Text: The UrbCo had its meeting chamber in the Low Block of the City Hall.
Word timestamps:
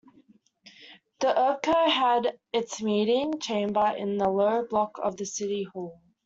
The 1.19 1.27
UrbCo 1.27 1.87
had 1.87 2.35
its 2.51 2.81
meeting 2.81 3.39
chamber 3.39 3.93
in 3.95 4.17
the 4.17 4.27
Low 4.27 4.65
Block 4.67 4.97
of 4.97 5.15
the 5.15 5.27
City 5.27 5.67
Hall. 5.71 6.01